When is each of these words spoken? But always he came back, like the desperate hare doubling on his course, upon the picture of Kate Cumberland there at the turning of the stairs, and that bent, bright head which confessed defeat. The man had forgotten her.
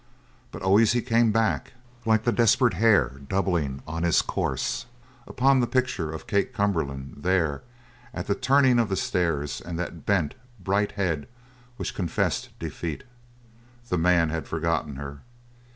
But 0.51 0.63
always 0.63 0.93
he 0.93 1.03
came 1.03 1.31
back, 1.31 1.73
like 2.07 2.23
the 2.23 2.31
desperate 2.31 2.73
hare 2.73 3.21
doubling 3.29 3.83
on 3.85 4.01
his 4.01 4.23
course, 4.23 4.87
upon 5.27 5.59
the 5.59 5.67
picture 5.67 6.11
of 6.11 6.25
Kate 6.25 6.55
Cumberland 6.55 7.17
there 7.17 7.61
at 8.11 8.25
the 8.25 8.33
turning 8.33 8.79
of 8.79 8.89
the 8.89 8.95
stairs, 8.95 9.61
and 9.63 9.77
that 9.77 10.03
bent, 10.07 10.33
bright 10.59 10.93
head 10.93 11.27
which 11.77 11.93
confessed 11.93 12.49
defeat. 12.57 13.03
The 13.89 13.97
man 13.99 14.29
had 14.29 14.47
forgotten 14.47 14.95
her. 14.95 15.19